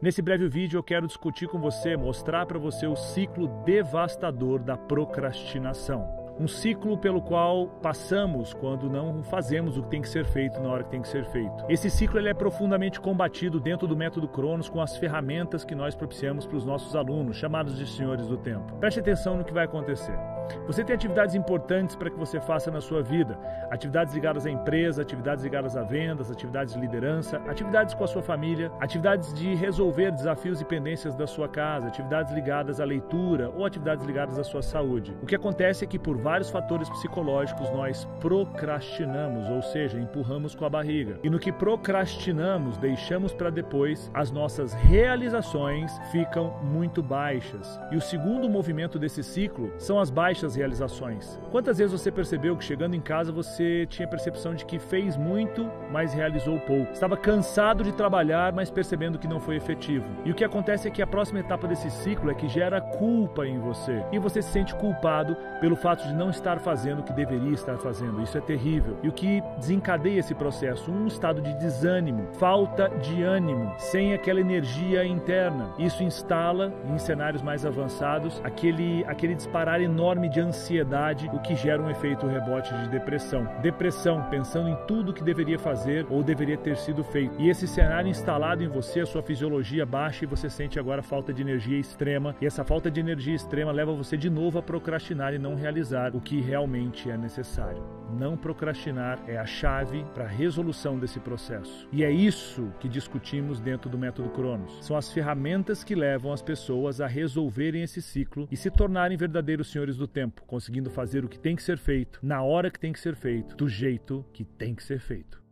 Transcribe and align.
Nesse 0.00 0.20
breve 0.20 0.46
vídeo 0.46 0.78
eu 0.78 0.82
quero 0.82 1.06
discutir 1.06 1.48
com 1.48 1.58
você, 1.58 1.96
mostrar 1.96 2.44
para 2.44 2.58
você 2.58 2.86
o 2.86 2.94
ciclo 2.94 3.48
devastador 3.64 4.62
da 4.62 4.76
procrastinação 4.76 6.26
um 6.38 6.46
ciclo 6.46 6.98
pelo 6.98 7.22
qual 7.22 7.66
passamos 7.82 8.52
quando 8.52 8.90
não 8.90 9.22
fazemos 9.22 9.78
o 9.78 9.82
que 9.82 9.88
tem 9.88 10.02
que 10.02 10.08
ser 10.08 10.26
feito 10.26 10.60
na 10.60 10.68
hora 10.68 10.84
que 10.84 10.90
tem 10.90 11.00
que 11.00 11.08
ser 11.08 11.24
feito. 11.30 11.64
Esse 11.68 11.90
ciclo 11.90 12.18
ele 12.18 12.28
é 12.28 12.34
profundamente 12.34 13.00
combatido 13.00 13.58
dentro 13.58 13.88
do 13.88 13.96
método 13.96 14.28
Cronos 14.28 14.68
com 14.68 14.80
as 14.80 14.96
ferramentas 14.96 15.64
que 15.64 15.74
nós 15.74 15.94
propiciamos 15.94 16.46
para 16.46 16.58
os 16.58 16.66
nossos 16.66 16.94
alunos, 16.94 17.36
chamados 17.36 17.78
de 17.78 17.86
senhores 17.86 18.26
do 18.26 18.36
tempo. 18.36 18.76
Preste 18.76 19.00
atenção 19.00 19.38
no 19.38 19.44
que 19.44 19.52
vai 19.54 19.64
acontecer. 19.64 20.35
Você 20.66 20.84
tem 20.84 20.94
atividades 20.94 21.34
importantes 21.34 21.96
para 21.96 22.10
que 22.10 22.18
você 22.18 22.40
faça 22.40 22.70
na 22.70 22.80
sua 22.80 23.02
vida, 23.02 23.38
atividades 23.70 24.14
ligadas 24.14 24.46
à 24.46 24.50
empresa, 24.50 25.02
atividades 25.02 25.44
ligadas 25.44 25.76
a 25.76 25.82
vendas, 25.82 26.30
atividades 26.30 26.74
de 26.74 26.80
liderança, 26.80 27.38
atividades 27.48 27.94
com 27.94 28.04
a 28.04 28.06
sua 28.06 28.22
família, 28.22 28.70
atividades 28.80 29.32
de 29.34 29.54
resolver 29.54 30.10
desafios 30.10 30.60
e 30.60 30.64
pendências 30.64 31.14
da 31.14 31.26
sua 31.26 31.48
casa, 31.48 31.88
atividades 31.88 32.32
ligadas 32.32 32.80
à 32.80 32.84
leitura 32.84 33.50
ou 33.50 33.64
atividades 33.64 34.04
ligadas 34.04 34.38
à 34.38 34.44
sua 34.44 34.62
saúde. 34.62 35.16
O 35.22 35.26
que 35.26 35.34
acontece 35.34 35.84
é 35.84 35.86
que 35.86 35.98
por 35.98 36.16
vários 36.16 36.50
fatores 36.50 36.88
psicológicos 36.90 37.70
nós 37.70 38.04
procrastinamos, 38.20 39.48
ou 39.48 39.62
seja, 39.62 39.98
empurramos 39.98 40.54
com 40.54 40.64
a 40.64 40.70
barriga. 40.70 41.18
E 41.22 41.30
no 41.30 41.38
que 41.38 41.52
procrastinamos, 41.52 42.76
deixamos 42.78 43.32
para 43.32 43.50
depois, 43.50 44.10
as 44.14 44.30
nossas 44.30 44.72
realizações 44.72 45.92
ficam 46.10 46.58
muito 46.62 47.02
baixas. 47.02 47.80
E 47.90 47.96
o 47.96 48.00
segundo 48.00 48.48
movimento 48.48 48.98
desse 48.98 49.22
ciclo 49.22 49.72
são 49.78 49.98
as 49.98 50.10
baixas 50.10 50.35
realizações. 50.54 51.40
Quantas 51.50 51.78
vezes 51.78 51.98
você 51.98 52.10
percebeu 52.10 52.56
que 52.56 52.64
chegando 52.64 52.94
em 52.94 53.00
casa 53.00 53.32
você 53.32 53.86
tinha 53.86 54.06
percepção 54.06 54.54
de 54.54 54.64
que 54.64 54.78
fez 54.78 55.16
muito, 55.16 55.70
mas 55.90 56.12
realizou 56.12 56.58
pouco? 56.60 56.92
Estava 56.92 57.16
cansado 57.16 57.82
de 57.82 57.92
trabalhar, 57.92 58.52
mas 58.52 58.70
percebendo 58.70 59.18
que 59.18 59.28
não 59.28 59.40
foi 59.40 59.56
efetivo. 59.56 60.04
E 60.24 60.30
o 60.30 60.34
que 60.34 60.44
acontece 60.44 60.88
é 60.88 60.90
que 60.90 61.02
a 61.02 61.06
próxima 61.06 61.40
etapa 61.40 61.66
desse 61.66 61.90
ciclo 61.90 62.30
é 62.30 62.34
que 62.34 62.48
gera 62.48 62.80
culpa 62.80 63.46
em 63.46 63.58
você. 63.58 64.04
E 64.12 64.18
você 64.18 64.42
se 64.42 64.50
sente 64.50 64.74
culpado 64.74 65.36
pelo 65.60 65.76
fato 65.76 66.06
de 66.06 66.14
não 66.14 66.30
estar 66.30 66.58
fazendo 66.60 67.00
o 67.00 67.02
que 67.02 67.12
deveria 67.12 67.52
estar 67.52 67.78
fazendo. 67.78 68.22
Isso 68.22 68.36
é 68.36 68.40
terrível. 68.40 68.98
E 69.02 69.08
o 69.08 69.12
que 69.12 69.42
desencadeia 69.58 70.20
esse 70.20 70.34
processo? 70.34 70.90
Um 70.90 71.06
estado 71.06 71.40
de 71.40 71.54
desânimo, 71.54 72.28
falta 72.34 72.88
de 73.00 73.22
ânimo, 73.22 73.72
sem 73.78 74.14
aquela 74.14 74.40
energia 74.40 75.04
interna. 75.04 75.72
Isso 75.78 76.02
instala, 76.02 76.72
em 76.86 76.98
cenários 76.98 77.42
mais 77.42 77.64
avançados, 77.64 78.40
aquele, 78.44 79.04
aquele 79.06 79.34
disparar 79.34 79.80
enorme 79.80 80.25
de 80.28 80.40
ansiedade, 80.40 81.30
o 81.32 81.38
que 81.38 81.54
gera 81.54 81.82
um 81.82 81.90
efeito 81.90 82.26
rebote 82.26 82.74
de 82.74 82.88
depressão. 82.88 83.46
Depressão, 83.62 84.22
pensando 84.30 84.68
em 84.68 84.76
tudo 84.86 85.12
que 85.12 85.22
deveria 85.22 85.58
fazer 85.58 86.06
ou 86.10 86.22
deveria 86.22 86.56
ter 86.56 86.76
sido 86.76 87.02
feito. 87.04 87.40
E 87.40 87.48
esse 87.48 87.66
cenário 87.66 88.08
instalado 88.08 88.62
em 88.62 88.68
você, 88.68 89.00
a 89.00 89.06
sua 89.06 89.22
fisiologia 89.22 89.86
baixa 89.86 90.24
e 90.24 90.28
você 90.28 90.48
sente 90.48 90.78
agora 90.78 91.02
falta 91.02 91.32
de 91.32 91.42
energia 91.42 91.78
extrema. 91.78 92.34
E 92.40 92.46
essa 92.46 92.64
falta 92.64 92.90
de 92.90 93.00
energia 93.00 93.34
extrema 93.34 93.72
leva 93.72 93.92
você 93.92 94.16
de 94.16 94.30
novo 94.30 94.58
a 94.58 94.62
procrastinar 94.62 95.34
e 95.34 95.38
não 95.38 95.54
realizar 95.54 96.14
o 96.14 96.20
que 96.20 96.40
realmente 96.40 97.10
é 97.10 97.16
necessário. 97.16 97.82
Não 98.10 98.36
procrastinar 98.36 99.22
é 99.26 99.36
a 99.36 99.46
chave 99.46 100.04
para 100.14 100.24
a 100.24 100.28
resolução 100.28 100.98
desse 100.98 101.18
processo. 101.18 101.88
E 101.92 102.04
é 102.04 102.10
isso 102.10 102.72
que 102.80 102.88
discutimos 102.88 103.60
dentro 103.60 103.90
do 103.90 103.98
método 103.98 104.30
Cronos. 104.30 104.84
São 104.84 104.96
as 104.96 105.12
ferramentas 105.12 105.82
que 105.82 105.94
levam 105.94 106.32
as 106.32 106.42
pessoas 106.42 107.00
a 107.00 107.06
resolverem 107.06 107.82
esse 107.82 108.00
ciclo 108.00 108.48
e 108.50 108.56
se 108.56 108.70
tornarem 108.70 109.16
verdadeiros 109.16 109.70
senhores 109.70 109.96
do 109.96 110.06
tempo, 110.06 110.42
conseguindo 110.46 110.90
fazer 110.90 111.24
o 111.24 111.28
que 111.28 111.38
tem 111.38 111.56
que 111.56 111.62
ser 111.62 111.78
feito, 111.78 112.20
na 112.22 112.42
hora 112.42 112.70
que 112.70 112.78
tem 112.78 112.92
que 112.92 113.00
ser 113.00 113.16
feito, 113.16 113.56
do 113.56 113.68
jeito 113.68 114.24
que 114.32 114.44
tem 114.44 114.74
que 114.74 114.82
ser 114.82 115.00
feito. 115.00 115.45